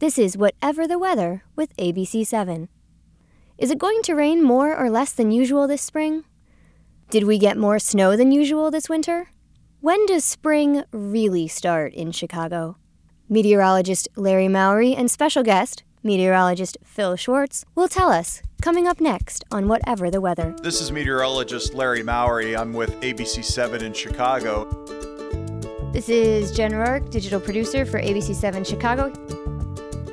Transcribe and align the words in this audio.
This 0.00 0.16
is 0.16 0.38
Whatever 0.38 0.86
the 0.86 0.96
Weather 0.96 1.42
with 1.56 1.76
ABC7. 1.76 2.68
Is 3.58 3.72
it 3.72 3.80
going 3.80 4.00
to 4.02 4.14
rain 4.14 4.44
more 4.44 4.76
or 4.76 4.90
less 4.90 5.10
than 5.10 5.32
usual 5.32 5.66
this 5.66 5.82
spring? 5.82 6.22
Did 7.10 7.24
we 7.24 7.36
get 7.36 7.56
more 7.56 7.80
snow 7.80 8.16
than 8.16 8.30
usual 8.30 8.70
this 8.70 8.88
winter? 8.88 9.30
When 9.80 10.06
does 10.06 10.24
spring 10.24 10.84
really 10.92 11.48
start 11.48 11.94
in 11.94 12.12
Chicago? 12.12 12.76
Meteorologist 13.28 14.06
Larry 14.14 14.46
Mowry 14.46 14.94
and 14.94 15.10
special 15.10 15.42
guest, 15.42 15.82
meteorologist 16.04 16.78
Phil 16.84 17.16
Schwartz, 17.16 17.64
will 17.74 17.88
tell 17.88 18.10
us 18.12 18.40
coming 18.62 18.86
up 18.86 19.00
next 19.00 19.44
on 19.50 19.66
Whatever 19.66 20.12
the 20.12 20.20
Weather. 20.20 20.54
This 20.62 20.80
is 20.80 20.92
meteorologist 20.92 21.74
Larry 21.74 22.04
Mowry. 22.04 22.56
I'm 22.56 22.72
with 22.72 22.92
ABC7 23.00 23.82
in 23.82 23.92
Chicago. 23.94 24.64
This 25.92 26.08
is 26.08 26.52
Jen 26.52 26.76
Rourke, 26.76 27.10
digital 27.10 27.40
producer 27.40 27.84
for 27.84 28.00
ABC7 28.00 28.64
Chicago. 28.64 29.57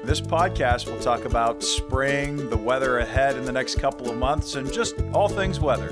This 0.06 0.22
podcast 0.22 0.86
will 0.86 1.00
talk 1.00 1.26
about 1.26 1.64
spring, 1.64 2.48
the 2.52 2.58
weather 2.58 3.00
ahead 3.00 3.38
in 3.38 3.44
the 3.44 3.52
next 3.52 3.80
couple 3.80 4.08
of 4.08 4.16
months, 4.16 4.54
and 4.54 4.72
just 4.72 4.94
all 5.14 5.28
things 5.28 5.60
weather. 5.60 5.90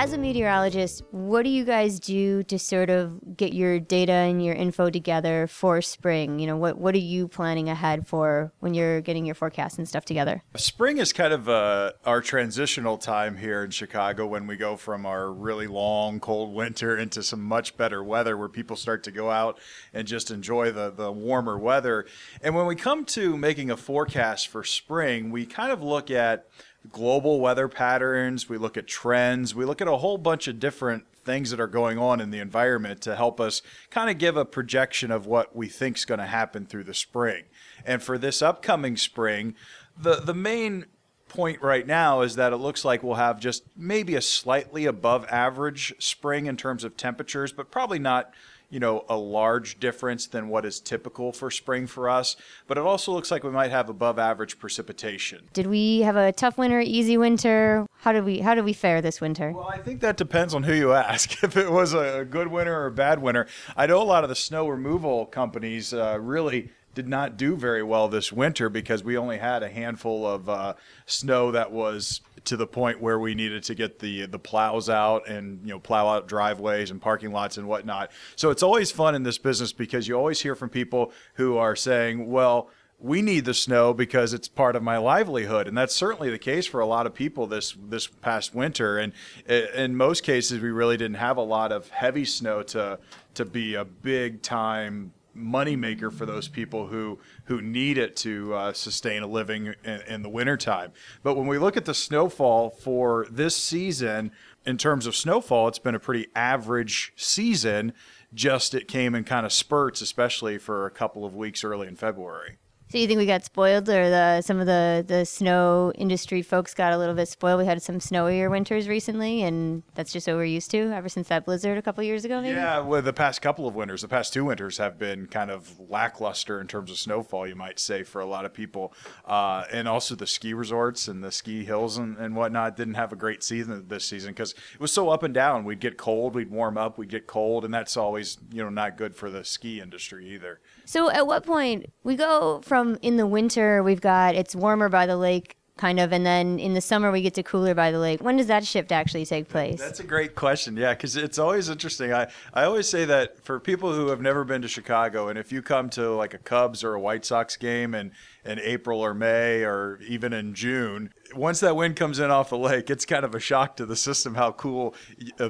As 0.00 0.12
a 0.12 0.16
meteorologist, 0.16 1.02
what 1.10 1.42
do 1.42 1.48
you 1.48 1.64
guys 1.64 1.98
do 1.98 2.44
to 2.44 2.56
sort 2.56 2.88
of 2.88 3.36
get 3.36 3.52
your 3.52 3.80
data 3.80 4.12
and 4.12 4.40
your 4.44 4.54
info 4.54 4.90
together 4.90 5.48
for 5.48 5.82
spring? 5.82 6.38
You 6.38 6.46
know, 6.46 6.56
what 6.56 6.78
what 6.78 6.94
are 6.94 6.98
you 6.98 7.26
planning 7.26 7.68
ahead 7.68 8.06
for 8.06 8.52
when 8.60 8.74
you're 8.74 9.00
getting 9.00 9.26
your 9.26 9.34
forecasts 9.34 9.76
and 9.76 9.88
stuff 9.88 10.04
together? 10.04 10.44
Spring 10.54 10.98
is 10.98 11.12
kind 11.12 11.32
of 11.32 11.48
uh, 11.48 11.94
our 12.06 12.20
transitional 12.20 12.96
time 12.96 13.38
here 13.38 13.64
in 13.64 13.72
Chicago 13.72 14.24
when 14.24 14.46
we 14.46 14.56
go 14.56 14.76
from 14.76 15.04
our 15.04 15.32
really 15.32 15.66
long 15.66 16.20
cold 16.20 16.54
winter 16.54 16.96
into 16.96 17.20
some 17.20 17.42
much 17.42 17.76
better 17.76 18.00
weather 18.00 18.36
where 18.36 18.48
people 18.48 18.76
start 18.76 19.02
to 19.02 19.10
go 19.10 19.32
out 19.32 19.58
and 19.92 20.06
just 20.06 20.30
enjoy 20.30 20.70
the, 20.70 20.92
the 20.92 21.10
warmer 21.10 21.58
weather. 21.58 22.06
And 22.40 22.54
when 22.54 22.66
we 22.66 22.76
come 22.76 23.04
to 23.06 23.36
making 23.36 23.72
a 23.72 23.76
forecast 23.76 24.46
for 24.46 24.62
spring, 24.62 25.32
we 25.32 25.44
kind 25.44 25.72
of 25.72 25.82
look 25.82 26.08
at 26.08 26.46
global 26.92 27.40
weather 27.40 27.68
patterns, 27.68 28.48
we 28.48 28.56
look 28.58 28.76
at 28.76 28.86
trends, 28.86 29.54
we 29.54 29.64
look 29.64 29.80
at 29.80 29.88
a 29.88 29.96
whole 29.96 30.18
bunch 30.18 30.48
of 30.48 30.60
different 30.60 31.04
things 31.24 31.50
that 31.50 31.60
are 31.60 31.66
going 31.66 31.98
on 31.98 32.20
in 32.20 32.30
the 32.30 32.38
environment 32.38 33.00
to 33.02 33.14
help 33.14 33.40
us 33.40 33.60
kind 33.90 34.08
of 34.08 34.16
give 34.16 34.36
a 34.36 34.44
projection 34.44 35.10
of 35.10 35.26
what 35.26 35.54
we 35.54 35.68
think 35.68 35.98
is 35.98 36.04
going 36.04 36.20
to 36.20 36.26
happen 36.26 36.64
through 36.64 36.84
the 36.84 36.94
spring. 36.94 37.44
And 37.84 38.02
for 38.02 38.16
this 38.16 38.40
upcoming 38.40 38.96
spring, 38.96 39.54
the 39.96 40.16
the 40.16 40.34
main 40.34 40.86
point 41.28 41.60
right 41.60 41.86
now 41.86 42.22
is 42.22 42.36
that 42.36 42.52
it 42.52 42.56
looks 42.56 42.84
like 42.84 43.02
we'll 43.02 43.16
have 43.16 43.38
just 43.38 43.64
maybe 43.76 44.14
a 44.14 44.22
slightly 44.22 44.86
above 44.86 45.26
average 45.30 45.94
spring 45.98 46.46
in 46.46 46.56
terms 46.56 46.84
of 46.84 46.96
temperatures, 46.96 47.52
but 47.52 47.70
probably 47.70 47.98
not 47.98 48.32
you 48.70 48.78
know, 48.80 49.04
a 49.08 49.16
large 49.16 49.80
difference 49.80 50.26
than 50.26 50.48
what 50.48 50.66
is 50.66 50.80
typical 50.80 51.32
for 51.32 51.50
spring 51.50 51.86
for 51.86 52.08
us. 52.08 52.36
But 52.66 52.76
it 52.76 52.84
also 52.84 53.12
looks 53.12 53.30
like 53.30 53.42
we 53.42 53.50
might 53.50 53.70
have 53.70 53.88
above 53.88 54.18
average 54.18 54.58
precipitation. 54.58 55.48
Did 55.52 55.66
we 55.66 56.00
have 56.00 56.16
a 56.16 56.32
tough 56.32 56.58
winter, 56.58 56.80
easy 56.80 57.16
winter? 57.16 57.86
How 58.00 58.12
did 58.12 58.24
we 58.24 58.40
how 58.40 58.54
did 58.54 58.64
we 58.64 58.72
fare 58.72 59.00
this 59.00 59.20
winter? 59.20 59.52
Well, 59.52 59.68
I 59.68 59.78
think 59.78 60.00
that 60.00 60.16
depends 60.16 60.54
on 60.54 60.64
who 60.64 60.74
you 60.74 60.92
ask. 60.92 61.42
if 61.42 61.56
it 61.56 61.70
was 61.70 61.94
a 61.94 62.26
good 62.28 62.48
winter 62.48 62.82
or 62.82 62.86
a 62.86 62.92
bad 62.92 63.22
winter, 63.22 63.46
I 63.76 63.86
know 63.86 64.02
a 64.02 64.04
lot 64.04 64.22
of 64.22 64.28
the 64.28 64.36
snow 64.36 64.68
removal 64.68 65.26
companies 65.26 65.94
uh, 65.94 66.18
really 66.20 66.70
did 66.94 67.08
not 67.08 67.36
do 67.36 67.54
very 67.54 67.82
well 67.82 68.08
this 68.08 68.32
winter 68.32 68.68
because 68.68 69.04
we 69.04 69.16
only 69.16 69.38
had 69.38 69.62
a 69.62 69.68
handful 69.68 70.26
of 70.26 70.48
uh, 70.48 70.74
snow 71.06 71.52
that 71.52 71.70
was 71.70 72.20
to 72.44 72.56
the 72.56 72.66
point 72.66 73.00
where 73.00 73.18
we 73.18 73.34
needed 73.34 73.62
to 73.64 73.74
get 73.74 73.98
the 73.98 74.26
the 74.26 74.38
plows 74.38 74.88
out 74.88 75.28
and 75.28 75.60
you 75.62 75.70
know 75.70 75.78
plow 75.78 76.08
out 76.08 76.28
driveways 76.28 76.90
and 76.90 77.00
parking 77.00 77.32
lots 77.32 77.56
and 77.56 77.66
whatnot. 77.66 78.10
So 78.36 78.50
it's 78.50 78.62
always 78.62 78.90
fun 78.90 79.14
in 79.14 79.22
this 79.22 79.38
business 79.38 79.72
because 79.72 80.08
you 80.08 80.14
always 80.14 80.40
hear 80.40 80.54
from 80.54 80.68
people 80.68 81.12
who 81.34 81.56
are 81.56 81.76
saying, 81.76 82.30
"Well." 82.30 82.70
we 83.00 83.22
need 83.22 83.44
the 83.44 83.54
snow 83.54 83.94
because 83.94 84.32
it's 84.32 84.48
part 84.48 84.74
of 84.74 84.82
my 84.82 84.98
livelihood 84.98 85.68
and 85.68 85.78
that's 85.78 85.94
certainly 85.94 86.30
the 86.30 86.38
case 86.38 86.66
for 86.66 86.80
a 86.80 86.86
lot 86.86 87.06
of 87.06 87.14
people 87.14 87.46
this 87.46 87.76
this 87.88 88.08
past 88.08 88.56
winter 88.56 88.98
and 88.98 89.12
in 89.48 89.94
most 89.94 90.24
cases 90.24 90.60
we 90.60 90.70
really 90.70 90.96
didn't 90.96 91.16
have 91.16 91.36
a 91.36 91.42
lot 91.42 91.70
of 91.70 91.88
heavy 91.90 92.24
snow 92.24 92.60
to 92.60 92.98
to 93.34 93.44
be 93.44 93.76
a 93.76 93.84
big 93.84 94.42
time 94.42 95.12
moneymaker 95.36 96.12
for 96.12 96.26
those 96.26 96.48
people 96.48 96.88
who 96.88 97.18
who 97.44 97.60
need 97.60 97.98
it 97.98 98.16
to 98.16 98.54
uh, 98.54 98.72
sustain 98.72 99.22
a 99.22 99.26
living 99.26 99.74
in, 99.84 100.00
in 100.02 100.22
the 100.22 100.28
wintertime. 100.28 100.92
But 101.22 101.36
when 101.36 101.46
we 101.46 101.58
look 101.58 101.76
at 101.76 101.84
the 101.84 101.94
snowfall 101.94 102.70
for 102.70 103.26
this 103.30 103.56
season, 103.56 104.32
in 104.66 104.76
terms 104.76 105.06
of 105.06 105.16
snowfall, 105.16 105.68
it's 105.68 105.78
been 105.78 105.94
a 105.94 106.00
pretty 106.00 106.28
average 106.34 107.12
season. 107.16 107.92
Just 108.34 108.74
it 108.74 108.88
came 108.88 109.14
in 109.14 109.24
kind 109.24 109.46
of 109.46 109.52
spurts, 109.52 110.00
especially 110.00 110.58
for 110.58 110.86
a 110.86 110.90
couple 110.90 111.24
of 111.24 111.34
weeks 111.34 111.64
early 111.64 111.88
in 111.88 111.96
February. 111.96 112.58
So 112.90 112.96
you 112.96 113.06
think 113.06 113.18
we 113.18 113.26
got 113.26 113.44
spoiled, 113.44 113.86
or 113.90 114.08
the 114.08 114.40
some 114.40 114.60
of 114.60 114.66
the 114.66 115.04
the 115.06 115.26
snow 115.26 115.92
industry 115.94 116.40
folks 116.40 116.72
got 116.72 116.94
a 116.94 116.96
little 116.96 117.14
bit 117.14 117.28
spoiled? 117.28 117.58
We 117.58 117.66
had 117.66 117.82
some 117.82 117.98
snowier 117.98 118.50
winters 118.50 118.88
recently, 118.88 119.42
and 119.42 119.82
that's 119.94 120.10
just 120.10 120.26
what 120.26 120.36
we're 120.36 120.44
used 120.46 120.70
to 120.70 120.90
ever 120.92 121.10
since 121.10 121.28
that 121.28 121.44
blizzard 121.44 121.76
a 121.76 121.82
couple 121.82 122.02
years 122.02 122.24
ago. 122.24 122.40
Maybe. 122.40 122.54
Yeah, 122.56 122.80
well, 122.80 123.02
the 123.02 123.12
past 123.12 123.42
couple 123.42 123.68
of 123.68 123.74
winters, 123.74 124.00
the 124.00 124.08
past 124.08 124.32
two 124.32 124.46
winters 124.46 124.78
have 124.78 124.98
been 124.98 125.26
kind 125.26 125.50
of 125.50 125.78
lackluster 125.78 126.62
in 126.62 126.66
terms 126.66 126.90
of 126.90 126.96
snowfall, 126.96 127.46
you 127.46 127.54
might 127.54 127.78
say, 127.78 128.04
for 128.04 128.22
a 128.22 128.26
lot 128.26 128.46
of 128.46 128.54
people, 128.54 128.94
uh, 129.26 129.64
and 129.70 129.86
also 129.86 130.14
the 130.14 130.26
ski 130.26 130.54
resorts 130.54 131.08
and 131.08 131.22
the 131.22 131.30
ski 131.30 131.66
hills 131.66 131.98
and, 131.98 132.16
and 132.16 132.36
whatnot 132.36 132.74
didn't 132.74 132.94
have 132.94 133.12
a 133.12 133.16
great 133.16 133.42
season 133.42 133.84
this 133.88 134.06
season 134.06 134.30
because 134.30 134.52
it 134.52 134.80
was 134.80 134.92
so 134.92 135.10
up 135.10 135.22
and 135.22 135.34
down. 135.34 135.64
We'd 135.66 135.80
get 135.80 135.98
cold, 135.98 136.34
we'd 136.34 136.50
warm 136.50 136.78
up, 136.78 136.96
we'd 136.96 137.10
get 137.10 137.26
cold, 137.26 137.66
and 137.66 137.74
that's 137.74 137.98
always 137.98 138.38
you 138.50 138.64
know 138.64 138.70
not 138.70 138.96
good 138.96 139.14
for 139.14 139.28
the 139.28 139.44
ski 139.44 139.78
industry 139.78 140.26
either. 140.30 140.60
So 140.86 141.10
at 141.10 141.26
what 141.26 141.44
point 141.44 141.92
we 142.02 142.16
go 142.16 142.62
from 142.64 142.77
in 143.02 143.16
the 143.16 143.26
winter 143.26 143.82
we've 143.82 144.00
got 144.00 144.34
it's 144.34 144.54
warmer 144.54 144.88
by 144.88 145.06
the 145.06 145.16
lake 145.16 145.58
kind 145.78 146.00
of 146.00 146.12
and 146.12 146.26
then 146.26 146.58
in 146.58 146.74
the 146.74 146.80
summer 146.80 147.10
we 147.10 147.22
get 147.22 147.34
to 147.34 147.42
cooler 147.42 147.74
by 147.74 147.90
the 147.90 147.98
lake. 147.98 148.20
When 148.22 148.36
does 148.36 148.48
that 148.48 148.66
shift 148.66 148.92
actually 148.92 149.24
take 149.24 149.48
place? 149.48 149.78
That's 149.78 150.00
a 150.00 150.04
great 150.04 150.34
question 150.34 150.76
yeah 150.76 150.92
because 150.92 151.16
it's 151.16 151.38
always 151.38 151.70
interesting. 151.70 152.12
I, 152.12 152.26
I 152.52 152.64
always 152.64 152.88
say 152.88 153.06
that 153.06 153.42
for 153.42 153.58
people 153.58 153.94
who 153.94 154.08
have 154.08 154.20
never 154.20 154.44
been 154.44 154.60
to 154.62 154.68
chicago 154.68 155.28
and 155.28 155.38
if 155.38 155.52
you 155.52 155.62
come 155.62 155.88
to 155.90 156.10
like 156.10 156.34
a 156.34 156.38
cubs 156.38 156.84
or 156.84 156.94
a 156.94 157.00
white 157.00 157.24
sox 157.24 157.56
game 157.56 157.94
and 157.94 158.10
in 158.44 158.58
april 158.58 159.00
or 159.00 159.14
may 159.14 159.62
or 159.62 160.00
even 160.06 160.32
in 160.32 160.54
june 160.54 161.12
once 161.34 161.60
that 161.60 161.76
wind 161.76 161.96
comes 161.96 162.18
in 162.18 162.30
off 162.30 162.50
the 162.50 162.58
lake 162.58 162.90
it's 162.90 163.04
kind 163.04 163.24
of 163.24 163.34
a 163.34 163.40
shock 163.40 163.76
to 163.76 163.86
the 163.86 163.96
system 163.96 164.34
how 164.34 164.50
cool 164.52 164.94
the 165.36 165.48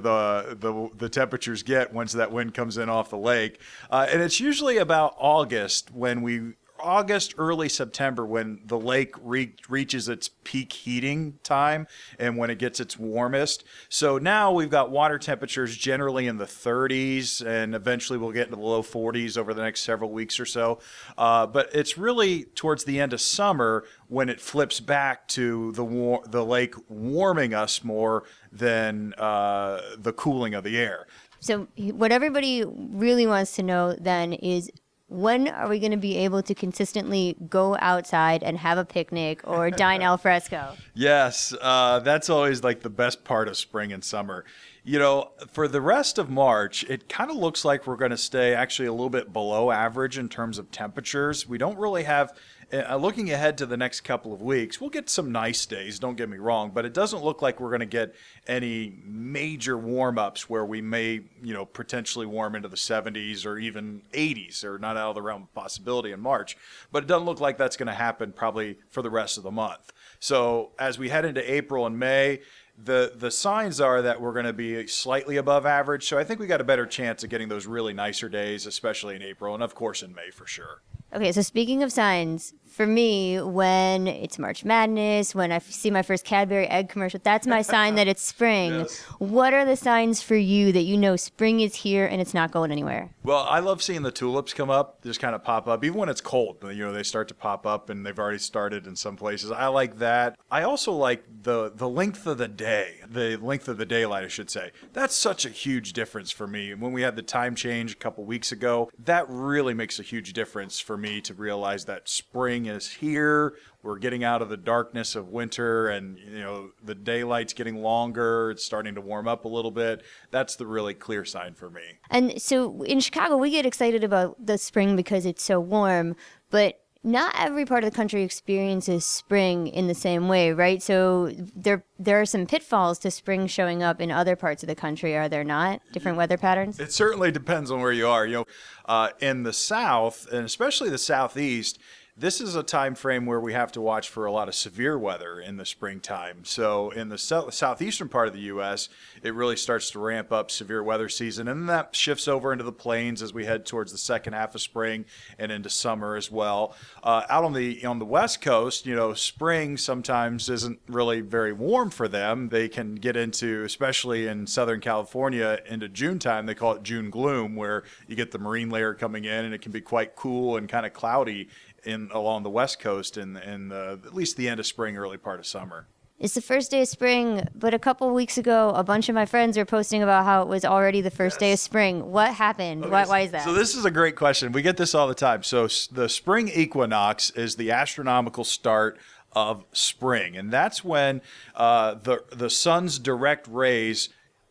the, 0.58 0.90
the 0.96 1.08
temperatures 1.08 1.62
get 1.62 1.92
once 1.92 2.12
that 2.12 2.30
wind 2.30 2.52
comes 2.52 2.76
in 2.76 2.88
off 2.88 3.10
the 3.10 3.16
lake. 3.16 3.60
Uh, 3.90 4.06
and 4.10 4.20
it's 4.20 4.40
usually 4.40 4.76
about 4.76 5.14
august 5.18 5.90
when 5.92 6.22
we 6.22 6.54
August, 6.80 7.34
early 7.38 7.68
September 7.68 8.24
when 8.24 8.60
the 8.64 8.78
lake 8.78 9.14
re- 9.22 9.54
reaches 9.68 10.08
its 10.08 10.30
peak 10.44 10.72
heating 10.72 11.38
time 11.42 11.86
and 12.18 12.36
when 12.36 12.50
it 12.50 12.58
gets 12.58 12.80
its 12.80 12.98
warmest. 12.98 13.64
So 13.88 14.18
now 14.18 14.52
we've 14.52 14.70
got 14.70 14.90
water 14.90 15.18
temperatures 15.18 15.76
generally 15.76 16.26
in 16.26 16.36
the 16.36 16.44
30s 16.44 17.44
and 17.46 17.74
eventually 17.74 18.18
we'll 18.18 18.32
get 18.32 18.46
into 18.46 18.56
the 18.56 18.62
low 18.62 18.82
40s 18.82 19.36
over 19.36 19.54
the 19.54 19.62
next 19.62 19.80
several 19.80 20.10
weeks 20.10 20.40
or 20.40 20.46
so. 20.46 20.78
Uh, 21.16 21.46
but 21.46 21.68
it's 21.74 21.98
really 21.98 22.44
towards 22.44 22.84
the 22.84 23.00
end 23.00 23.12
of 23.12 23.20
summer 23.20 23.84
when 24.08 24.28
it 24.28 24.40
flips 24.40 24.80
back 24.80 25.28
to 25.28 25.72
the 25.72 25.84
war- 25.84 26.22
the 26.28 26.44
lake 26.44 26.74
warming 26.88 27.54
us 27.54 27.84
more 27.84 28.24
than 28.52 29.14
uh, 29.14 29.80
the 29.98 30.12
cooling 30.12 30.54
of 30.54 30.64
the 30.64 30.78
air. 30.78 31.06
So 31.40 31.68
what 31.76 32.10
everybody 32.10 32.64
really 32.64 33.26
wants 33.26 33.54
to 33.56 33.62
know 33.62 33.94
then 33.94 34.32
is 34.32 34.70
when 35.08 35.48
are 35.48 35.68
we 35.68 35.78
going 35.78 35.92
to 35.92 35.96
be 35.96 36.16
able 36.18 36.42
to 36.42 36.54
consistently 36.54 37.34
go 37.48 37.76
outside 37.80 38.42
and 38.42 38.58
have 38.58 38.78
a 38.78 38.84
picnic 38.84 39.40
or 39.44 39.70
dine 39.84 40.02
al 40.02 40.18
fresco? 40.18 40.74
Yes, 40.94 41.54
uh, 41.60 42.00
that's 42.00 42.28
always 42.28 42.62
like 42.62 42.80
the 42.80 42.90
best 42.90 43.24
part 43.24 43.48
of 43.48 43.56
spring 43.56 43.92
and 43.92 44.04
summer. 44.04 44.44
You 44.84 44.98
know, 44.98 45.30
for 45.50 45.68
the 45.68 45.80
rest 45.80 46.18
of 46.18 46.30
March, 46.30 46.84
it 46.84 47.08
kind 47.08 47.30
of 47.30 47.36
looks 47.36 47.64
like 47.64 47.86
we're 47.86 47.96
going 47.96 48.10
to 48.10 48.16
stay 48.16 48.54
actually 48.54 48.88
a 48.88 48.92
little 48.92 49.10
bit 49.10 49.32
below 49.32 49.70
average 49.70 50.16
in 50.18 50.28
terms 50.28 50.58
of 50.58 50.70
temperatures. 50.70 51.48
We 51.48 51.58
don't 51.58 51.78
really 51.78 52.04
have 52.04 52.32
uh, 52.72 52.96
looking 52.96 53.30
ahead 53.30 53.56
to 53.58 53.66
the 53.66 53.76
next 53.76 54.02
couple 54.02 54.32
of 54.32 54.42
weeks, 54.42 54.80
we'll 54.80 54.90
get 54.90 55.08
some 55.08 55.32
nice 55.32 55.64
days, 55.64 55.98
don't 55.98 56.16
get 56.16 56.28
me 56.28 56.36
wrong, 56.36 56.70
but 56.74 56.84
it 56.84 56.92
doesn't 56.92 57.24
look 57.24 57.40
like 57.40 57.60
we're 57.60 57.70
going 57.70 57.80
to 57.80 57.86
get 57.86 58.14
any 58.46 59.00
major 59.04 59.78
warm 59.78 60.18
ups 60.18 60.50
where 60.50 60.64
we 60.66 60.82
may, 60.82 61.20
you 61.42 61.54
know, 61.54 61.64
potentially 61.64 62.26
warm 62.26 62.54
into 62.54 62.68
the 62.68 62.76
70s 62.76 63.46
or 63.46 63.58
even 63.58 64.02
80s. 64.12 64.60
They're 64.60 64.78
not 64.78 64.96
out 64.96 65.10
of 65.10 65.14
the 65.14 65.22
realm 65.22 65.44
of 65.44 65.54
possibility 65.54 66.12
in 66.12 66.20
March, 66.20 66.56
but 66.92 67.04
it 67.04 67.06
doesn't 67.06 67.26
look 67.26 67.40
like 67.40 67.56
that's 67.56 67.76
going 67.76 67.86
to 67.86 67.94
happen 67.94 68.32
probably 68.32 68.76
for 68.90 69.02
the 69.02 69.10
rest 69.10 69.38
of 69.38 69.44
the 69.44 69.50
month. 69.50 69.92
So 70.20 70.72
as 70.78 70.98
we 70.98 71.08
head 71.08 71.24
into 71.24 71.50
April 71.50 71.86
and 71.86 71.98
May, 71.98 72.40
the 72.80 73.12
the 73.16 73.30
signs 73.30 73.80
are 73.80 74.02
that 74.02 74.20
we're 74.20 74.32
going 74.32 74.46
to 74.46 74.52
be 74.52 74.86
slightly 74.86 75.36
above 75.36 75.66
average. 75.66 76.06
So 76.06 76.16
I 76.16 76.22
think 76.22 76.38
we 76.38 76.46
got 76.46 76.60
a 76.60 76.64
better 76.64 76.86
chance 76.86 77.24
of 77.24 77.30
getting 77.30 77.48
those 77.48 77.66
really 77.66 77.92
nicer 77.92 78.28
days, 78.28 78.66
especially 78.66 79.16
in 79.16 79.22
April 79.22 79.54
and 79.54 79.62
of 79.62 79.74
course 79.74 80.02
in 80.02 80.14
May 80.14 80.30
for 80.30 80.46
sure. 80.46 80.82
Okay, 81.14 81.32
so 81.32 81.40
speaking 81.40 81.82
of 81.82 81.90
signs, 81.90 82.52
for 82.78 82.86
me, 82.86 83.40
when 83.40 84.06
it's 84.06 84.38
March 84.38 84.64
Madness, 84.64 85.34
when 85.34 85.50
I 85.50 85.58
see 85.58 85.90
my 85.90 86.02
first 86.02 86.24
Cadbury 86.24 86.68
egg 86.68 86.88
commercial, 86.88 87.18
that's 87.20 87.44
my 87.44 87.60
sign 87.60 87.96
that 87.96 88.06
it's 88.06 88.22
spring. 88.22 88.48
Yes. 88.78 89.00
What 89.18 89.54
are 89.54 89.64
the 89.64 89.76
signs 89.76 90.22
for 90.22 90.36
you 90.36 90.72
that 90.72 90.82
you 90.82 90.96
know 90.96 91.16
spring 91.16 91.60
is 91.60 91.74
here 91.74 92.06
and 92.06 92.20
it's 92.20 92.34
not 92.34 92.52
going 92.52 92.70
anywhere? 92.70 93.10
Well, 93.24 93.44
I 93.48 93.58
love 93.58 93.82
seeing 93.82 94.02
the 94.02 94.12
tulips 94.12 94.54
come 94.54 94.70
up, 94.70 95.02
just 95.02 95.20
kind 95.20 95.34
of 95.34 95.42
pop 95.42 95.66
up, 95.66 95.82
even 95.84 95.98
when 95.98 96.08
it's 96.08 96.20
cold. 96.20 96.58
You 96.62 96.84
know, 96.84 96.92
they 96.92 97.02
start 97.02 97.28
to 97.28 97.34
pop 97.34 97.66
up, 97.66 97.90
and 97.90 98.04
they've 98.06 98.18
already 98.18 98.38
started 98.38 98.86
in 98.86 98.94
some 98.94 99.16
places. 99.16 99.50
I 99.50 99.66
like 99.66 99.98
that. 99.98 100.38
I 100.50 100.62
also 100.62 100.92
like 100.92 101.24
the 101.42 101.72
the 101.74 101.88
length 101.88 102.26
of 102.26 102.38
the 102.38 102.46
day, 102.46 103.00
the 103.08 103.36
length 103.36 103.68
of 103.68 103.78
the 103.78 103.86
daylight, 103.86 104.24
I 104.24 104.28
should 104.28 104.50
say. 104.50 104.70
That's 104.92 105.14
such 105.14 105.44
a 105.44 105.50
huge 105.50 105.92
difference 105.92 106.30
for 106.30 106.46
me. 106.46 106.74
When 106.74 106.92
we 106.92 107.02
had 107.02 107.16
the 107.16 107.22
time 107.22 107.54
change 107.54 107.92
a 107.92 107.96
couple 107.96 108.24
weeks 108.24 108.52
ago, 108.52 108.90
that 109.04 109.26
really 109.28 109.74
makes 109.74 109.98
a 109.98 110.04
huge 110.04 110.32
difference 110.32 110.78
for 110.78 110.96
me 110.96 111.20
to 111.22 111.34
realize 111.34 111.86
that 111.86 112.08
spring 112.08 112.67
is 112.68 112.90
here. 112.90 113.56
We're 113.82 113.98
getting 113.98 114.24
out 114.24 114.42
of 114.42 114.48
the 114.48 114.56
darkness 114.56 115.14
of 115.14 115.28
winter, 115.28 115.88
and 115.88 116.18
you 116.18 116.40
know 116.40 116.70
the 116.84 116.94
daylight's 116.94 117.52
getting 117.52 117.82
longer. 117.82 118.50
It's 118.50 118.64
starting 118.64 118.94
to 118.94 119.00
warm 119.00 119.28
up 119.28 119.44
a 119.44 119.48
little 119.48 119.70
bit. 119.70 120.02
That's 120.30 120.56
the 120.56 120.66
really 120.66 120.94
clear 120.94 121.24
sign 121.24 121.54
for 121.54 121.70
me. 121.70 121.82
And 122.10 122.40
so 122.40 122.82
in 122.82 123.00
Chicago, 123.00 123.36
we 123.36 123.50
get 123.50 123.66
excited 123.66 124.04
about 124.04 124.36
the 124.44 124.58
spring 124.58 124.96
because 124.96 125.26
it's 125.26 125.42
so 125.42 125.60
warm, 125.60 126.16
but 126.50 126.80
not 127.04 127.34
every 127.38 127.64
part 127.64 127.84
of 127.84 127.90
the 127.90 127.96
country 127.96 128.22
experiences 128.22 129.04
spring 129.04 129.68
in 129.68 129.86
the 129.86 129.94
same 129.94 130.28
way, 130.28 130.52
right? 130.52 130.82
So 130.82 131.32
there 131.54 131.84
there 131.98 132.20
are 132.20 132.26
some 132.26 132.46
pitfalls 132.46 132.98
to 133.00 133.10
spring 133.10 133.46
showing 133.46 133.82
up 133.82 134.00
in 134.00 134.10
other 134.10 134.36
parts 134.36 134.62
of 134.62 134.66
the 134.68 134.74
country, 134.74 135.16
are 135.16 135.28
there 135.28 135.44
not? 135.44 135.80
Different 135.92 136.18
weather 136.18 136.36
patterns? 136.36 136.80
It 136.80 136.92
certainly 136.92 137.30
depends 137.30 137.70
on 137.70 137.80
where 137.80 137.92
you 137.92 138.08
are. 138.08 138.26
You 138.26 138.38
know, 138.38 138.44
uh, 138.86 139.10
in 139.20 139.44
the 139.44 139.52
South 139.52 140.26
and 140.32 140.44
especially 140.44 140.90
the 140.90 140.98
Southeast, 140.98 141.78
this 142.18 142.40
is 142.40 142.56
a 142.56 142.64
time 142.64 142.96
frame 142.96 143.26
where 143.26 143.38
we 143.38 143.52
have 143.52 143.70
to 143.70 143.80
watch 143.80 144.08
for 144.08 144.26
a 144.26 144.32
lot 144.32 144.48
of 144.48 144.54
severe 144.54 144.98
weather 144.98 145.38
in 145.38 145.56
the 145.56 145.64
springtime. 145.64 146.44
So 146.44 146.90
in 146.90 147.10
the 147.10 147.18
southeastern 147.18 148.08
part 148.08 148.26
of 148.26 148.34
the 148.34 148.40
U.S., 148.40 148.88
it 149.22 149.34
really 149.34 149.56
starts 149.56 149.90
to 149.92 150.00
ramp 150.00 150.32
up 150.32 150.50
severe 150.50 150.82
weather 150.82 151.08
season, 151.08 151.46
and 151.46 151.68
that 151.68 151.94
shifts 151.94 152.26
over 152.26 152.52
into 152.52 152.64
the 152.64 152.72
plains 152.72 153.22
as 153.22 153.32
we 153.32 153.44
head 153.44 153.64
towards 153.64 153.92
the 153.92 153.98
second 153.98 154.32
half 154.32 154.56
of 154.56 154.60
spring 154.60 155.04
and 155.38 155.52
into 155.52 155.70
summer 155.70 156.16
as 156.16 156.28
well. 156.28 156.74
Uh, 157.04 157.22
out 157.28 157.44
on 157.44 157.52
the 157.52 157.84
on 157.84 158.00
the 158.00 158.04
West 158.04 158.40
Coast, 158.40 158.84
you 158.84 158.96
know, 158.96 159.14
spring 159.14 159.76
sometimes 159.76 160.48
isn't 160.48 160.80
really 160.88 161.20
very 161.20 161.52
warm 161.52 161.90
for 161.90 162.08
them. 162.08 162.48
They 162.48 162.68
can 162.68 162.96
get 162.96 163.16
into, 163.16 163.62
especially 163.62 164.26
in 164.26 164.48
Southern 164.48 164.80
California, 164.80 165.60
into 165.66 165.88
June 165.88 166.18
time. 166.18 166.46
They 166.46 166.54
call 166.54 166.72
it 166.72 166.82
June 166.82 167.10
gloom, 167.10 167.54
where 167.54 167.84
you 168.08 168.16
get 168.16 168.32
the 168.32 168.38
marine 168.38 168.70
layer 168.70 168.92
coming 168.92 169.24
in, 169.24 169.44
and 169.44 169.54
it 169.54 169.62
can 169.62 169.70
be 169.70 169.80
quite 169.80 170.16
cool 170.16 170.56
and 170.56 170.68
kind 170.68 170.84
of 170.84 170.92
cloudy 170.92 171.48
in 171.84 172.10
along 172.12 172.42
the 172.42 172.50
west 172.50 172.80
coast 172.80 173.16
in 173.16 173.36
in 173.36 173.68
the, 173.68 174.00
at 174.04 174.14
least 174.14 174.36
the 174.36 174.48
end 174.48 174.60
of 174.60 174.66
spring, 174.66 174.96
early 174.96 175.18
part 175.18 175.38
of 175.38 175.46
summer. 175.46 175.86
It's 176.18 176.34
the 176.34 176.42
first 176.42 176.72
day 176.72 176.82
of 176.82 176.88
spring, 176.88 177.46
but 177.54 177.74
a 177.74 177.78
couple 177.78 178.12
weeks 178.12 178.38
ago, 178.38 178.70
a 178.70 178.82
bunch 178.82 179.08
of 179.08 179.14
my 179.14 179.24
friends 179.24 179.56
were 179.56 179.64
posting 179.64 180.02
about 180.02 180.24
how 180.24 180.42
it 180.42 180.48
was 180.48 180.64
already 180.64 181.00
the 181.00 181.12
first 181.12 181.38
day 181.38 181.52
of 181.52 181.60
spring. 181.60 182.10
What 182.10 182.34
happened? 182.34 182.90
Why, 182.90 183.06
why 183.06 183.20
is 183.20 183.30
that? 183.30 183.44
So 183.44 183.52
this 183.52 183.76
is 183.76 183.84
a 183.84 183.90
great 183.90 184.16
question. 184.16 184.50
We 184.50 184.62
get 184.62 184.76
this 184.76 184.96
all 184.96 185.06
the 185.06 185.14
time. 185.14 185.44
So 185.44 185.68
the 185.92 186.08
spring 186.08 186.48
equinox 186.48 187.30
is 187.30 187.54
the 187.54 187.70
astronomical 187.70 188.42
start 188.42 188.98
of 189.32 189.64
spring, 189.72 190.36
and 190.36 190.50
that's 190.50 190.82
when 190.82 191.22
uh, 191.54 191.94
the 191.94 192.24
the 192.32 192.50
sun's 192.50 192.98
direct 192.98 193.46
rays 193.46 194.08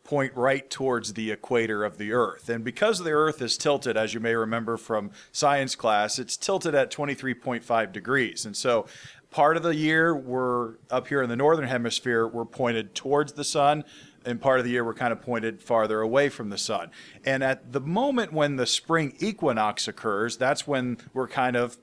point 0.08 0.32
right 0.34 0.70
towards 0.70 1.12
the 1.12 1.30
equator 1.30 1.84
of 1.84 1.98
the 1.98 2.14
Earth. 2.14 2.48
And 2.48 2.64
because 2.64 3.00
the 3.00 3.10
Earth 3.10 3.42
is 3.42 3.58
tilted, 3.58 3.94
as 3.94 4.14
you 4.14 4.20
may 4.20 4.34
remember 4.34 4.78
from 4.78 5.10
science 5.32 5.74
class, 5.74 6.18
it's 6.18 6.38
tilted 6.38 6.74
at 6.74 6.90
23.5 6.90 7.92
degrees. 7.92 8.46
And 8.46 8.56
so 8.56 8.86
part 9.30 9.58
of 9.58 9.62
the 9.62 9.74
year 9.74 10.16
we're 10.16 10.76
up 10.90 11.08
here 11.08 11.20
in 11.20 11.28
the 11.28 11.36
northern 11.36 11.68
hemisphere, 11.68 12.26
we're 12.26 12.46
pointed 12.46 12.94
towards 12.94 13.34
the 13.34 13.44
sun. 13.44 13.84
And 14.24 14.40
part 14.40 14.58
of 14.60 14.64
the 14.64 14.70
year 14.70 14.82
we're 14.82 14.94
kind 14.94 15.12
of 15.12 15.20
pointed 15.20 15.62
farther 15.62 16.00
away 16.00 16.30
from 16.30 16.48
the 16.48 16.58
sun. 16.58 16.90
And 17.26 17.44
at 17.44 17.74
the 17.74 17.80
moment 17.80 18.32
when 18.32 18.56
the 18.56 18.66
spring 18.66 19.12
equinox 19.18 19.88
occurs, 19.88 20.38
that's 20.38 20.66
when 20.66 20.96
we're 21.12 21.28
kind 21.28 21.54
of 21.54 21.76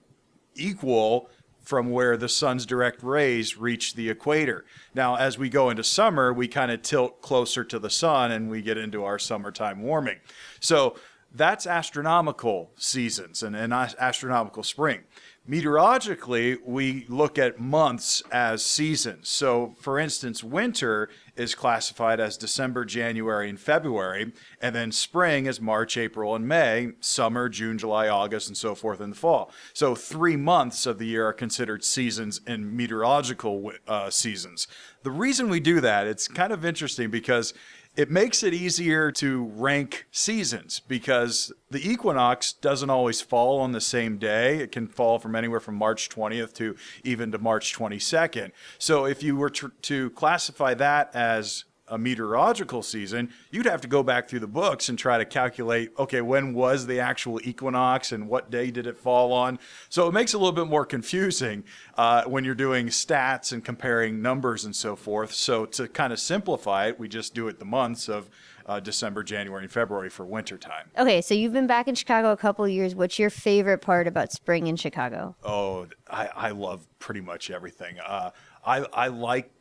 equal 0.56 1.30
from 1.66 1.90
where 1.90 2.16
the 2.16 2.30
sun's 2.30 2.66
direct 2.66 3.04
rays 3.04 3.58
reach 3.58 3.96
the 3.96 4.10
equator. 4.10 4.66
Now, 4.94 5.16
as 5.16 5.38
we 5.38 5.50
go 5.50 5.70
into 5.70 5.84
summer, 5.84 6.32
we 6.32 6.48
kind 6.48 6.72
of 6.72 6.82
tilt 6.82 7.22
closer 7.22 7.64
to 7.66 7.80
the 7.80 7.90
sun 7.90 8.32
and 8.32 8.50
we 8.50 8.62
get 8.62 8.78
into 8.78 9.04
our 9.04 9.20
summertime 9.20 9.82
warming. 9.82 10.20
So 10.60 10.96
that's 11.34 11.68
astronomical 11.68 12.72
seasons 12.78 13.44
and, 13.44 13.56
and 13.56 13.74
astronomical 13.74 14.64
spring. 14.64 15.04
Meteorologically, 15.48 16.58
we 16.66 17.06
look 17.08 17.38
at 17.38 17.60
months 17.60 18.24
as 18.32 18.66
seasons. 18.66 19.30
So, 19.30 19.76
for 19.80 20.00
instance, 20.00 20.44
winter 20.44 21.08
is 21.36 21.54
classified 21.54 22.20
as 22.20 22.36
December, 22.36 22.84
January, 22.84 23.48
and 23.48 23.60
February, 23.60 24.34
and 24.60 24.76
then 24.76 24.92
spring 24.92 25.46
is 25.46 25.62
March, 25.62 25.98
April, 25.98 26.34
and 26.34 26.48
May, 26.48 26.94
summer, 27.00 27.48
June, 27.48 27.78
July, 27.78 28.08
August, 28.08 28.48
and 28.48 28.58
so 28.58 28.74
forth 28.74 29.00
in 29.00 29.12
the 29.12 29.16
fall. 29.16 29.52
So, 29.74 29.94
three 29.94 30.36
months 30.36 30.88
of 30.88 30.98
the 30.98 31.06
year 31.06 31.28
are 31.28 31.34
considered 31.34 31.84
seasons 31.84 32.42
in 32.48 32.76
meteorological 32.76 33.72
uh, 33.88 34.10
seasons. 34.10 34.68
The 35.04 35.12
reason 35.12 35.50
we 35.50 35.60
do 35.60 35.80
that, 35.80 36.08
it's 36.08 36.28
kind 36.28 36.54
of 36.54 36.66
interesting 36.66 37.12
because 37.12 37.54
it 37.96 38.12
makes 38.12 38.44
it 38.44 38.54
easier 38.54 39.12
to 39.14 39.46
rank 39.56 40.06
seasons 40.12 40.82
because 40.82 41.52
the 41.70 41.90
equinox 41.90 42.54
doesn't 42.54 42.90
always 42.90 43.22
fall 43.22 43.60
on 43.60 43.72
the 43.72 43.82
same 43.82 44.18
day. 44.18 44.58
It 44.58 44.72
can 44.72 44.88
fall 44.88 45.20
from 45.20 45.36
anywhere 45.36 45.60
from 45.60 45.76
March 45.76 46.10
20th 46.10 46.54
to 46.56 46.76
even 47.04 47.32
to 47.32 47.38
March 47.38 47.76
22nd. 47.76 48.52
So 48.78 49.06
if 49.06 49.24
you 49.24 49.36
were 49.36 49.50
to, 49.52 49.72
to 49.84 50.10
classify 50.12 50.74
that 50.76 51.12
as 51.14 51.66
a 51.88 51.98
meteorological 51.98 52.82
season, 52.82 53.32
you'd 53.52 53.66
have 53.66 53.82
to 53.82 53.88
go 53.88 54.02
back 54.04 54.28
through 54.28 54.40
the 54.40 54.48
books 54.48 54.90
and 54.90 54.98
try 54.98 55.18
to 55.18 55.26
calculate 55.26 55.92
okay, 56.00 56.22
when 56.22 56.54
was 56.54 56.88
the 56.88 57.00
actual 57.00 57.40
equinox 57.44 58.12
and 58.12 58.28
what 58.28 58.50
day 58.50 58.72
did 58.72 58.88
it 58.88 58.98
fall 58.98 59.32
on? 59.32 59.60
So 59.90 60.08
it 60.08 60.14
makes 60.14 60.34
it 60.34 60.38
a 60.38 60.40
little 60.40 60.52
bit 60.52 60.68
more 60.68 60.86
confusing 60.86 61.64
uh, 61.98 62.24
when 62.24 62.44
you're 62.44 62.56
doing 62.56 62.88
stats 62.88 63.52
and 63.52 63.64
comparing 63.64 64.22
numbers 64.22 64.66
and 64.66 64.76
so 64.76 64.96
forth. 64.96 65.34
So 65.34 65.66
to 65.68 65.88
kind 65.88 66.12
of 66.12 66.20
simplify 66.20 66.88
it, 66.88 67.00
we 67.00 67.08
just 67.08 67.34
do 67.34 67.48
it 67.48 67.60
the 67.60 67.66
months 67.66 68.10
of 68.10 68.30
uh, 68.66 68.80
December, 68.80 69.24
January, 69.24 69.64
and 69.64 69.72
February 69.72 70.10
for 70.10 70.26
wintertime. 70.26 70.90
okay, 70.98 71.22
so 71.22 71.34
you've 71.34 71.54
been 71.54 71.68
back 71.68 71.88
in 71.88 71.96
Chicago 71.96 72.32
a 72.32 72.38
couple 72.38 72.66
of 72.66 72.72
years. 72.72 72.96
What's 72.96 73.20
your 73.20 73.30
favorite 73.30 73.80
part 73.80 74.08
about 74.08 74.32
spring 74.32 74.68
in 74.68 74.76
Chicago? 74.76 75.36
Oh, 75.44 75.88
I, 76.10 76.30
I 76.36 76.50
love 76.50 76.88
pretty 77.00 77.22
much 77.22 77.52
everything. 77.52 78.00
Uh, 78.00 78.32
I, 78.66 78.80
I 78.92 79.08
like 79.10 79.55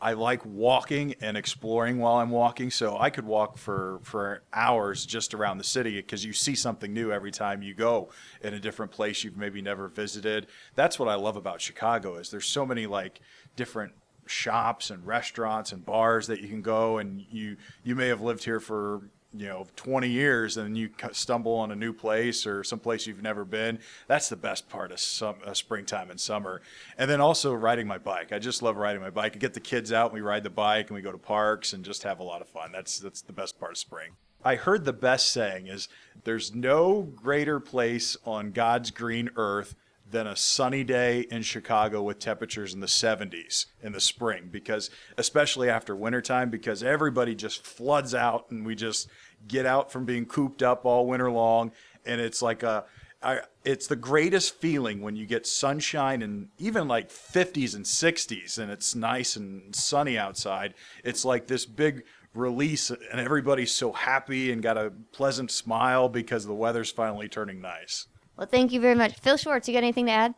I 0.00 0.12
like 0.12 0.44
walking 0.44 1.14
and 1.20 1.36
exploring 1.36 1.98
while 1.98 2.16
I'm 2.16 2.30
walking. 2.30 2.70
So 2.70 2.96
I 2.98 3.10
could 3.10 3.26
walk 3.26 3.58
for, 3.58 3.98
for 4.02 4.42
hours 4.52 5.04
just 5.04 5.34
around 5.34 5.58
the 5.58 5.64
city 5.64 5.96
because 5.96 6.24
you 6.24 6.32
see 6.32 6.54
something 6.54 6.92
new 6.92 7.10
every 7.10 7.32
time 7.32 7.62
you 7.62 7.74
go 7.74 8.10
in 8.42 8.54
a 8.54 8.60
different 8.60 8.92
place 8.92 9.24
you've 9.24 9.36
maybe 9.36 9.60
never 9.60 9.88
visited. 9.88 10.46
That's 10.74 10.98
what 10.98 11.08
I 11.08 11.16
love 11.16 11.36
about 11.36 11.60
Chicago 11.60 12.16
is 12.16 12.30
there's 12.30 12.46
so 12.46 12.64
many 12.64 12.86
like 12.86 13.20
different 13.56 13.92
shops 14.26 14.90
and 14.90 15.04
restaurants 15.06 15.72
and 15.72 15.84
bars 15.84 16.26
that 16.28 16.40
you 16.40 16.48
can 16.48 16.60
go 16.62 16.98
and 16.98 17.24
you 17.30 17.56
you 17.82 17.94
may 17.94 18.08
have 18.08 18.20
lived 18.20 18.44
here 18.44 18.60
for 18.60 19.00
you 19.34 19.46
know 19.46 19.66
20 19.76 20.08
years 20.08 20.56
and 20.56 20.76
you 20.76 20.88
stumble 21.12 21.54
on 21.54 21.70
a 21.70 21.76
new 21.76 21.92
place 21.92 22.46
or 22.46 22.64
some 22.64 22.78
place 22.78 23.06
you've 23.06 23.22
never 23.22 23.44
been 23.44 23.78
that's 24.06 24.28
the 24.28 24.36
best 24.36 24.68
part 24.68 24.90
of 24.90 24.98
some 24.98 25.36
uh, 25.44 25.52
springtime 25.54 26.10
and 26.10 26.20
summer. 26.20 26.62
And 26.96 27.10
then 27.10 27.20
also 27.20 27.52
riding 27.52 27.86
my 27.86 27.98
bike. 27.98 28.32
I 28.32 28.38
just 28.38 28.62
love 28.62 28.76
riding 28.76 29.02
my 29.02 29.10
bike. 29.10 29.36
I 29.36 29.38
get 29.38 29.54
the 29.54 29.60
kids 29.60 29.92
out 29.92 30.10
and 30.10 30.14
we 30.14 30.20
ride 30.20 30.44
the 30.44 30.50
bike 30.50 30.88
and 30.88 30.96
we 30.96 31.02
go 31.02 31.12
to 31.12 31.18
parks 31.18 31.72
and 31.72 31.84
just 31.84 32.02
have 32.02 32.20
a 32.20 32.24
lot 32.24 32.40
of 32.40 32.48
fun. 32.48 32.72
That's 32.72 32.98
that's 32.98 33.22
the 33.22 33.32
best 33.32 33.58
part 33.58 33.72
of 33.72 33.78
spring. 33.78 34.12
I 34.44 34.54
heard 34.54 34.84
the 34.84 34.92
best 34.92 35.30
saying 35.32 35.66
is 35.66 35.88
there's 36.24 36.54
no 36.54 37.02
greater 37.02 37.58
place 37.58 38.16
on 38.24 38.52
god's 38.52 38.90
green 38.90 39.30
earth 39.36 39.74
than 40.10 40.26
a 40.26 40.36
sunny 40.36 40.84
day 40.84 41.26
in 41.30 41.42
Chicago 41.42 42.02
with 42.02 42.18
temperatures 42.18 42.72
in 42.72 42.80
the 42.80 42.86
70s 42.86 43.66
in 43.82 43.92
the 43.92 44.00
spring 44.00 44.48
because 44.50 44.90
especially 45.16 45.68
after 45.68 45.94
wintertime 45.94 46.50
because 46.50 46.82
everybody 46.82 47.34
just 47.34 47.64
floods 47.64 48.14
out 48.14 48.50
and 48.50 48.64
we 48.64 48.74
just 48.74 49.08
get 49.46 49.66
out 49.66 49.92
from 49.92 50.04
being 50.04 50.24
cooped 50.24 50.62
up 50.62 50.84
all 50.84 51.06
winter 51.06 51.30
long. 51.30 51.72
And 52.06 52.20
it's 52.20 52.42
like 52.42 52.62
a 52.62 52.84
I, 53.20 53.40
it's 53.64 53.88
the 53.88 53.96
greatest 53.96 54.54
feeling 54.60 55.02
when 55.02 55.16
you 55.16 55.26
get 55.26 55.44
sunshine 55.44 56.22
and 56.22 56.48
even 56.58 56.86
like 56.86 57.10
50s 57.10 57.74
and 57.74 57.84
60s 57.84 58.58
and 58.58 58.70
it's 58.70 58.94
nice 58.94 59.34
and 59.34 59.74
sunny 59.74 60.16
outside. 60.16 60.74
It's 61.02 61.24
like 61.24 61.48
this 61.48 61.66
big 61.66 62.04
release 62.32 62.90
and 62.90 63.20
everybody's 63.20 63.72
so 63.72 63.92
happy 63.92 64.52
and 64.52 64.62
got 64.62 64.78
a 64.78 64.92
pleasant 65.12 65.50
smile 65.50 66.08
because 66.08 66.46
the 66.46 66.54
weather's 66.54 66.92
finally 66.92 67.28
turning 67.28 67.60
nice 67.60 68.06
Well, 68.38 68.46
thank 68.46 68.72
you 68.72 68.80
very 68.80 68.94
much. 68.94 69.18
Phil 69.18 69.36
Schwartz, 69.36 69.68
you 69.68 69.74
got 69.74 69.82
anything 69.82 70.06
to 70.06 70.12
add? 70.12 70.34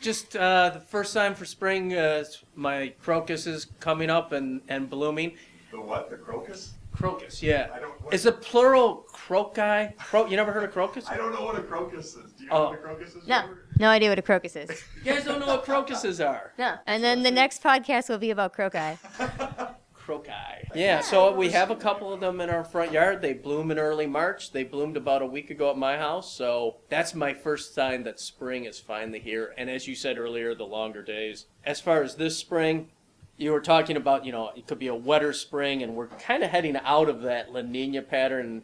Just 0.00 0.34
uh, 0.36 0.70
the 0.70 0.80
first 0.80 1.12
sign 1.12 1.34
for 1.36 1.44
spring, 1.44 1.94
uh, 1.94 2.24
my 2.56 2.92
crocus 3.00 3.46
is 3.46 3.66
coming 3.80 4.10
up 4.10 4.32
and, 4.32 4.60
and 4.68 4.90
blooming. 4.90 5.36
the 5.70 5.80
what 5.80 6.10
the 6.10 6.16
crocus 6.16 6.74
Crocus, 6.92 7.42
yeah. 7.42 7.70
I 7.74 7.80
don't- 7.80 8.00
what- 8.02 8.14
Is 8.14 8.24
it 8.26 8.40
plural 8.40 9.04
croci? 9.12 9.96
Cro- 9.98 10.26
you 10.26 10.36
never 10.36 10.52
heard 10.52 10.62
of 10.64 10.72
crocus? 10.72 11.08
I 11.08 11.16
don't 11.16 11.32
know 11.32 11.44
what 11.44 11.56
a 11.58 11.62
crocus 11.62 12.14
is. 12.14 12.32
Do 12.32 12.44
you 12.44 12.50
Oh. 12.52 12.56
know 12.56 12.70
what 12.70 12.78
a 12.78 12.82
crocus 12.82 13.14
is? 13.16 13.26
No, 13.26 13.48
no 13.80 13.88
idea 13.88 14.08
what 14.10 14.18
a 14.18 14.22
crocus 14.22 14.54
is. 14.54 14.70
You 15.04 15.12
guys 15.12 15.24
don't 15.24 15.40
know 15.40 15.46
what 15.46 15.64
crocuses 15.64 16.20
are? 16.20 16.52
No. 16.58 16.76
And 16.86 17.02
then 17.02 17.22
the 17.24 17.32
next 17.32 17.62
podcast 17.64 18.08
will 18.08 18.18
be 18.18 18.30
about 18.30 18.52
croci. 18.54 18.96
Croci. 20.04 20.68
Yeah, 20.74 21.00
so 21.00 21.34
we 21.34 21.50
have 21.50 21.70
a 21.70 21.76
couple 21.76 22.12
of 22.12 22.20
them 22.20 22.40
in 22.40 22.50
our 22.50 22.64
front 22.64 22.92
yard. 22.92 23.22
They 23.22 23.32
bloom 23.32 23.70
in 23.70 23.78
early 23.78 24.06
March. 24.06 24.52
They 24.52 24.64
bloomed 24.64 24.96
about 24.96 25.22
a 25.22 25.26
week 25.26 25.50
ago 25.50 25.70
at 25.70 25.78
my 25.78 25.96
house. 25.96 26.32
So 26.32 26.76
that's 26.88 27.14
my 27.14 27.32
first 27.32 27.74
sign 27.74 28.02
that 28.04 28.20
spring 28.20 28.64
is 28.64 28.78
finally 28.78 29.20
here. 29.20 29.54
And 29.56 29.70
as 29.70 29.88
you 29.88 29.94
said 29.94 30.18
earlier, 30.18 30.54
the 30.54 30.66
longer 30.66 31.02
days. 31.02 31.46
As 31.64 31.80
far 31.80 32.02
as 32.02 32.16
this 32.16 32.36
spring, 32.36 32.90
you 33.36 33.52
were 33.52 33.60
talking 33.60 33.96
about, 33.96 34.24
you 34.26 34.32
know, 34.32 34.50
it 34.54 34.66
could 34.66 34.78
be 34.78 34.88
a 34.88 34.94
wetter 34.94 35.32
spring, 35.32 35.82
and 35.82 35.94
we're 35.94 36.08
kind 36.08 36.42
of 36.42 36.50
heading 36.50 36.76
out 36.76 37.08
of 37.08 37.22
that 37.22 37.52
La 37.52 37.62
Nina 37.62 38.02
pattern. 38.02 38.62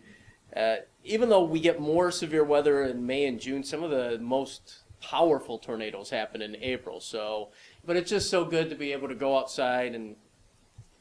Uh, 0.54 0.76
even 1.04 1.28
though 1.28 1.42
we 1.42 1.61
get 1.61 1.80
more 1.80 2.11
severe 2.11 2.44
weather 2.44 2.85
in 2.85 3.06
May 3.06 3.25
and 3.25 3.40
June, 3.40 3.64
some 3.64 3.82
of 3.82 3.90
the 3.90 4.18
most 4.18 4.80
powerful 5.00 5.59
tornadoes 5.59 6.11
happen 6.11 6.42
in 6.42 6.54
April. 6.56 7.00
So, 7.00 7.49
but 7.85 7.97
it's 7.97 8.11
just 8.11 8.28
so 8.28 8.44
good 8.44 8.68
to 8.70 8.76
be 8.76 8.92
able 8.92 9.09
to 9.09 9.14
go 9.14 9.38
outside 9.38 9.94
and 9.94 10.16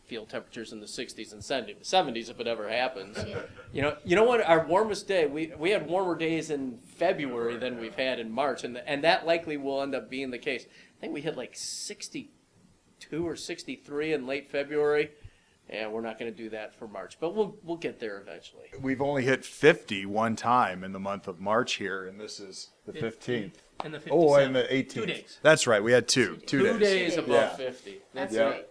feel 0.10 0.25
temperatures 0.25 0.74
in 0.74 0.80
the 0.80 0.88
60s 0.88 1.32
and 1.32 1.42
70s 1.42 2.30
if 2.30 2.39
it 2.39 2.48
ever 2.48 2.68
happens. 2.68 3.18
You 3.72 3.84
know, 3.84 3.96
you 4.04 4.16
know 4.16 4.24
what? 4.24 4.42
Our 4.46 4.66
warmest 4.66 5.08
day, 5.08 5.28
we 5.28 5.54
we 5.58 5.70
had 5.70 5.88
warmer 5.88 6.18
days 6.18 6.50
in 6.50 6.80
February 6.98 7.58
than 7.58 7.80
we've 7.80 7.96
had 7.96 8.20
in 8.20 8.32
March, 8.32 8.63
and 8.63 8.78
and 8.86 9.04
that 9.04 9.25
likely 9.28 9.56
will 9.56 9.82
end 9.84 9.94
up 9.94 10.10
being 10.10 10.32
the 10.32 10.39
case. 10.39 10.66
I 10.66 11.00
think 11.00 11.13
we 11.13 11.22
hit 11.22 11.38
like 11.38 11.56
62 11.56 13.28
or 13.28 13.36
63 13.36 14.13
in 14.13 14.25
late 14.28 14.50
February. 14.50 15.12
And 15.72 15.94
we're 15.94 16.01
not 16.01 16.18
going 16.18 16.32
to 16.32 16.36
do 16.36 16.50
that 16.50 16.74
for 16.80 16.88
March, 16.88 17.18
but 17.20 17.36
we'll 17.36 17.56
we'll 17.62 17.78
get 17.78 18.00
there 18.00 18.20
eventually. 18.20 18.63
We've 18.82 19.01
only 19.01 19.24
hit 19.24 19.46
50 19.46 20.08
one 20.08 20.36
time 20.36 20.84
in 20.84 20.94
the 20.94 21.00
month 21.00 21.28
of 21.28 21.39
March 21.39 21.74
here, 21.74 22.08
and 22.08 22.20
this 22.20 22.39
is 22.39 22.72
the 22.88 22.92
15th. 22.94 23.51
And 23.84 23.94
the 23.94 24.00
Oh, 24.10 24.34
57. 24.36 24.46
and 24.48 24.56
the 24.56 24.63
18th. 24.74 24.89
Two 24.89 25.06
days. 25.06 25.39
That's 25.44 25.68
right. 25.68 25.84
We 25.84 25.92
had 25.92 26.08
two. 26.08 26.38
Two, 26.38 26.63
Two 26.74 26.80
days 26.80 27.18
above 27.18 27.30
Yeah. 27.30 27.50
50. 27.56 28.01
That's 28.16 28.34
Yeah. 28.34 28.42
right. 28.50 28.69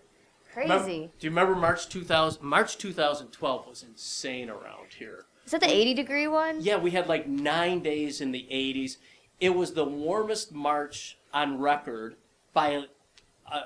Crazy. 0.67 1.11
Do 1.19 1.27
you 1.27 1.31
remember 1.31 1.55
March 1.55 1.89
2000? 1.89 2.43
March 2.43 2.79
2012 2.79 3.67
was 3.67 3.83
insane 3.83 4.51
around 4.51 4.95
here. 4.99 5.25
Is 5.45 5.53
that 5.53 5.61
the 5.61 5.71
80 5.71 5.95
degree 5.95 6.27
one? 6.27 6.61
Yeah, 6.61 6.77
we 6.77 6.91
had 6.91 7.07
like 7.07 7.27
nine 7.27 7.81
days 7.81 8.21
in 8.21 8.33
the 8.33 8.47
80s. 8.51 8.97
It 9.41 9.55
was 9.55 9.73
the 9.73 9.85
warmest 9.85 10.53
March 10.53 11.17
on 11.33 11.59
record 11.59 12.17
by 12.53 12.85
uh, 13.51 13.61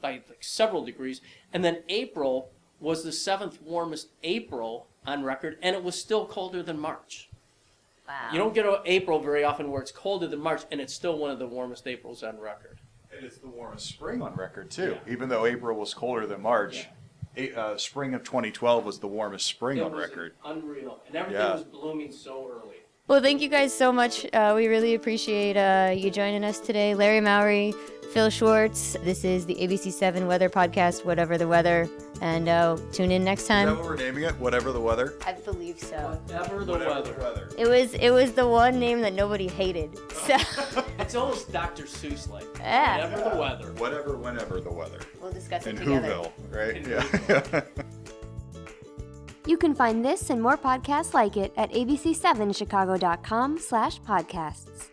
by 0.00 0.14
like 0.28 0.42
several 0.42 0.84
degrees, 0.84 1.20
and 1.52 1.64
then 1.64 1.78
April 1.88 2.50
was 2.80 3.04
the 3.04 3.12
seventh 3.12 3.62
warmest 3.62 4.08
April 4.24 4.88
on 5.06 5.22
record, 5.22 5.56
and 5.62 5.76
it 5.76 5.82
was 5.82 5.98
still 5.98 6.26
colder 6.26 6.62
than 6.62 6.78
March. 6.78 7.30
Wow. 8.06 8.28
You 8.32 8.38
don't 8.38 8.52
get 8.52 8.66
April 8.84 9.20
very 9.20 9.44
often 9.44 9.70
where 9.70 9.80
it's 9.80 9.92
colder 9.92 10.26
than 10.26 10.40
March, 10.40 10.64
and 10.70 10.80
it's 10.80 10.92
still 10.92 11.16
one 11.16 11.30
of 11.30 11.38
the 11.38 11.46
warmest 11.46 11.86
Aprils 11.86 12.22
on 12.22 12.38
record. 12.38 12.78
And 13.22 13.30
it's 13.30 13.38
the 13.40 13.46
warmest 13.46 13.86
spring 13.86 14.20
on 14.20 14.34
record, 14.34 14.68
too. 14.68 14.96
Yeah. 15.06 15.12
Even 15.12 15.28
though 15.28 15.46
April 15.46 15.78
was 15.78 15.94
colder 15.94 16.26
than 16.26 16.42
March, 16.42 16.88
a- 17.36 17.52
uh, 17.54 17.78
spring 17.78 18.14
of 18.14 18.24
2012 18.24 18.84
was 18.84 18.98
the 18.98 19.06
warmest 19.06 19.46
spring 19.46 19.78
It 19.78 19.82
on 19.84 19.92
was 19.92 20.00
record. 20.08 20.34
unreal, 20.44 20.98
and 21.06 21.14
everything 21.14 21.40
Yeah. 21.40 21.52
was 21.52 21.62
blooming 21.62 22.10
so 22.10 22.50
early. 22.52 22.78
Well, 23.06 23.22
thank 23.22 23.40
you 23.40 23.48
guys 23.48 23.72
so 23.72 23.92
much. 23.92 24.26
Uh, 24.32 24.54
we 24.56 24.66
really 24.66 24.94
appreciate 24.94 25.56
uh, 25.56 25.92
you 25.96 26.10
joining 26.10 26.42
us 26.42 26.58
today. 26.58 26.96
Larry 26.96 27.20
Mowry, 27.20 27.74
Phil 28.12 28.28
Schwartz. 28.28 28.94
This 29.04 29.24
is 29.24 29.46
the 29.46 29.54
ABC7 29.54 30.26
Weather 30.26 30.50
Podcast, 30.50 31.04
Whatever 31.04 31.38
the 31.38 31.48
Weather. 31.48 31.88
And 32.20 32.46
uh, 32.48 32.76
tune 32.92 33.10
in 33.10 33.24
next 33.24 33.42
Is 33.42 33.48
that 33.48 33.64
time. 33.64 33.76
what 33.78 33.84
we're 33.86 33.96
naming 33.96 34.24
it? 34.24 34.38
Whatever 34.38 34.70
the 34.70 34.80
weather? 34.80 35.14
I 35.26 35.32
believe 35.32 35.78
so. 35.80 35.96
Whatever 36.26 36.64
the 36.64 36.72
Whatever 36.72 36.90
weather. 36.90 37.12
the 37.14 37.20
weather. 37.22 37.48
It 37.56 37.68
was 37.68 37.94
it 37.94 38.10
was 38.10 38.32
the 38.32 38.46
one 38.46 38.78
name 38.78 39.00
that 39.00 39.14
nobody 39.14 39.48
hated. 39.48 39.96
So 40.12 40.36
It's 40.98 41.14
almost 41.14 41.50
Dr. 41.52 41.84
Seuss 41.84 42.30
like. 42.30 42.44
Yeah. 42.60 43.06
Whatever 43.08 43.30
the 43.30 43.36
weather. 43.40 43.72
Whatever, 43.74 44.16
whenever 44.18 44.60
the 44.60 44.72
weather. 44.72 45.00
we'll 45.20 45.32
discuss 45.32 45.66
In 45.66 45.76
it 45.76 45.80
together. 45.80 46.08
Whoville, 46.10 46.32
right? 46.50 46.76
In 46.76 46.88
yeah. 46.88 47.62
You 49.44 49.56
can 49.56 49.74
find 49.74 50.04
this 50.04 50.30
and 50.30 50.40
more 50.40 50.56
podcasts 50.56 51.14
like 51.14 51.36
it 51.36 51.52
at 51.56 51.72
abc7chicago.com 51.72 53.58
slash 53.58 54.00
podcasts. 54.02 54.90